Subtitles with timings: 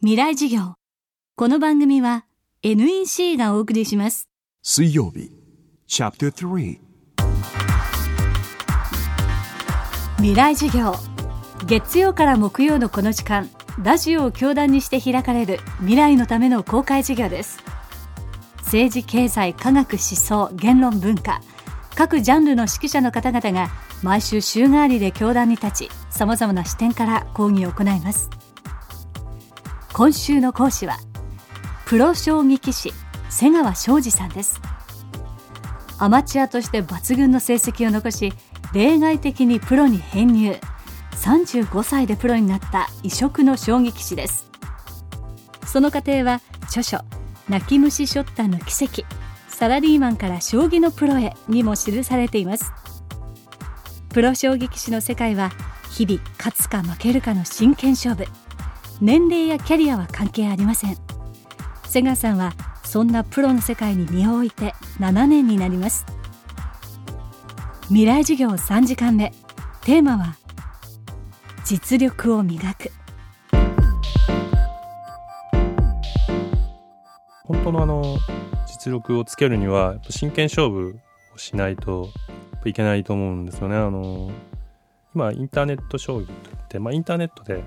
[0.00, 0.74] 未来授業。
[1.34, 2.24] この番組は
[2.62, 4.28] NEC がお送りします。
[4.62, 5.32] 水曜日
[5.88, 6.78] チャプター3
[10.18, 10.94] 未来授業。
[11.66, 13.50] 月曜から木曜のこの時間
[13.82, 17.58] ラジオを教壇にして開かれる未来のための公開授業です。
[18.58, 21.42] 政治経済科学思想言論文化
[21.96, 23.68] 各ジャンルの指揮者の方々が
[24.04, 28.30] 毎週週替わりで教壇に立ちさまざまな視点から講義を行います
[29.98, 30.96] 今週の講師は
[31.84, 32.92] プロ将棋棋士
[33.30, 34.60] 瀬川昌司さんです。
[35.98, 38.32] アマチュアとして抜群の成績を残し
[38.72, 40.56] 例外的にプロに編入。
[41.16, 44.48] 35歳でプロになった異色の将棋棋士です。
[45.66, 47.00] その過程は著書
[47.48, 49.02] 泣き虫ショッターの奇跡
[49.48, 52.72] サラリーマンから将棋のプロへにも記されています。
[54.10, 55.50] プロ将棋棋士の世界は
[55.90, 58.47] 日々勝つか負けるかの真剣勝負。
[59.00, 60.96] 年齢やキャリアは関係ありません。
[61.86, 62.52] 瀬川さんは
[62.84, 66.04] そんなプロの世界に身を置いて7年になります。
[67.88, 69.32] 未来授業3時間目。
[69.82, 70.36] テーマは
[71.64, 72.90] 実力を磨く。
[77.44, 78.18] 本当のあの
[78.66, 80.98] 実力をつけるにはやっぱ真剣勝負
[81.34, 82.08] をしないと
[82.64, 83.76] いけないと思うんですよね。
[83.76, 84.30] あの
[85.14, 87.62] 今インターネット将棋といって、まあ、インターネットで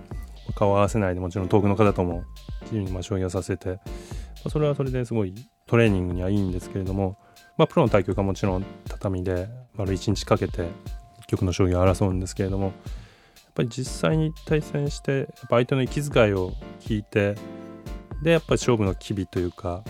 [0.53, 2.23] 顔合わせないでもちろん遠くの方とも
[2.63, 3.77] 自由にま将棋をさせて、ま
[4.45, 5.33] あ、それはそれですごい
[5.67, 7.17] トレーニングにはいいんですけれども、
[7.57, 10.67] まあ、プロの対局はもちろん畳で丸1日かけて
[11.19, 12.73] 一局の将棋を争うんですけれどもやっ
[13.55, 17.35] ぱり実際に対戦してやっぱ相手の息遣いを聞いて
[18.23, 19.83] でやっぱり勝負の機微というか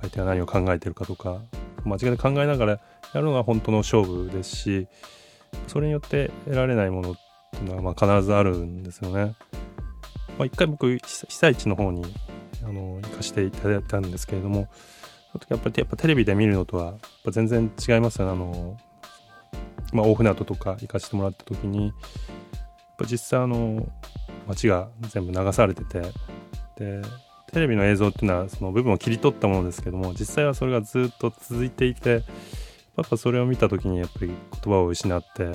[0.00, 1.40] 相手が何を考えてるかとか
[1.84, 2.80] 間違いで考えながらや
[3.20, 4.88] るのが本当の勝負ですし
[5.66, 7.14] それによって得られないものっ
[7.52, 9.34] ていうのはま必ずあるんですよね。
[10.38, 12.04] まあ、一回僕被災地の方に
[12.64, 14.68] あの行かせていただいたんですけれども
[15.32, 18.32] その時やっぱりやっぱテレビで見るのとはやっぱ全然違いますよね。
[18.32, 18.76] あの、
[19.92, 21.94] まあ、大船渡とか行かせてもらった時にやっ
[22.96, 23.86] ぱ実際あの
[24.46, 26.00] 街が全部流されてて
[26.76, 27.02] で
[27.52, 32.10] テレビの映像っていうのはその部分を切り取ったものですけども実際はそれがずっと続いていて
[32.96, 35.52] やっぱそれを見た時にやっぱり言葉を失って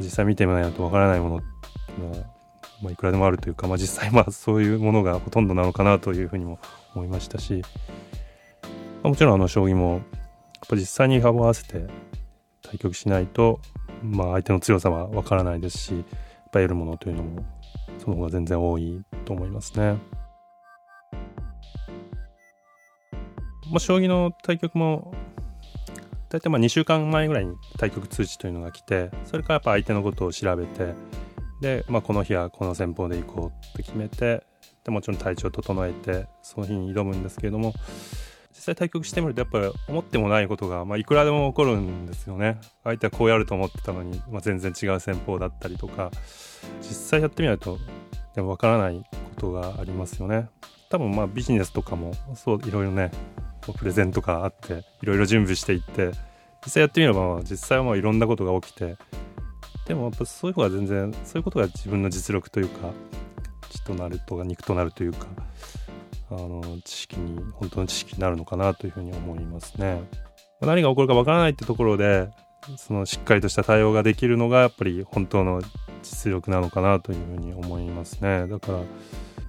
[0.00, 2.37] 実際見てみないとわからないものっていうのは
[2.82, 6.58] まあ、いくらでもあるというか、まあ、実際まあそういうものがほとんどなのかなというふうにも
[6.94, 7.62] 思いましたし、
[8.62, 8.68] ま
[9.04, 10.02] あ、もちろんあの将棋もやっ
[10.68, 11.86] ぱ実際に顔を合わせて
[12.62, 13.60] 対局しないと、
[14.02, 16.04] まあ、相手の強さはわからないですしやっ
[16.52, 17.44] ぱ得るものというのも
[17.98, 19.98] その方が全然多いと思いますね。
[23.70, 25.12] まあ、将棋の対局も
[26.30, 30.94] 大体まあ2週間前ぐらいに対局通知というのが来てそれからやっぱ相手のことを調べて
[31.60, 34.44] で、まあ、この日はこの戦法で行こうって決めて
[34.84, 37.74] でもちろん体調を整えてその日に挑むんですけれども
[38.50, 42.58] 実際対局してみるとやっぱり思ってもないことが、まあ、いくらでも起こるんですよね。
[42.82, 46.10] 相手はこうやると思ってたのに、まあ、全然違う戦法だったりとか
[46.80, 47.78] 実際やってみないと
[48.34, 49.04] でも分からない
[49.36, 50.48] ことがありますよね。
[50.90, 53.10] 多分まあビジネスとかもそういろいろね
[53.60, 56.12] プレゼンとかあっていろいろ準備していって
[56.64, 58.96] 実際やってみれば実際はいろんなことが起きて
[59.88, 62.92] でもやっぱそういう方が全然そういうことが自分の実力というか
[63.70, 65.26] 血となるとか肉となるというか
[66.30, 70.02] あの知識に本当の知識になるのかなというふうに思いますね。
[70.60, 72.28] 何が起こるかわからないってところで
[72.76, 75.62] そのしっかりとした対応ができるのがやっぱり本当の
[76.02, 78.46] 実力なのかなというふうに思いますね。
[78.46, 78.86] だからやっ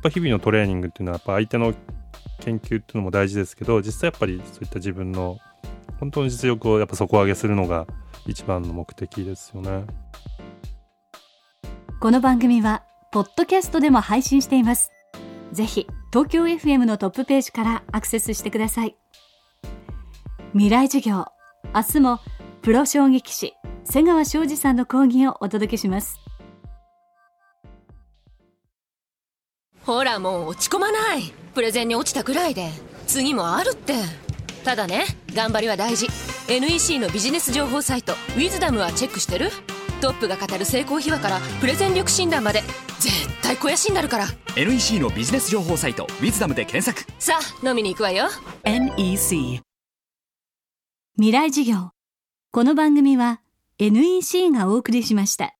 [0.02, 1.74] ぱ日々のトレーニングっていうのはやっぱ相手の
[2.40, 5.38] 研究っていうのも大事ですけど実際やっぱりそういった自分の
[6.00, 7.86] 本当の実力をやっぱ底上げするのが
[8.26, 9.84] 一番の目的ですよね。
[12.00, 14.90] この番組はポッドキャストでも配信しています。
[15.52, 18.96] ぜひ東京 FM のトップページからアクセスしてください。
[20.54, 21.26] 未来授業。
[21.76, 22.20] 明日も
[22.62, 26.16] プロ将棋棋士瀬川昌司さんの講義をお届けします。
[29.84, 31.34] ほらもう落ち込まない。
[31.54, 32.70] プレゼンに落ちたくらいで。
[33.08, 33.96] 次もあるって。
[34.64, 35.04] ただね
[35.34, 36.08] 頑張りは大事。
[36.48, 39.50] NEC のビジネス情報サイト「ウィズダムはチェックしてる？
[40.00, 42.62] トップが語る成功秘話からプレゼン力診断まで
[43.00, 44.26] 絶対肥やしになるから。
[44.56, 47.12] NEC のビジネス情報サイト「ウィズダムで検索。
[47.20, 48.30] さあ飲みに行くわよ。
[48.64, 49.62] NEC
[51.16, 51.92] 未来授業。
[52.52, 53.42] この番組は
[53.78, 55.54] NEC がお送りしました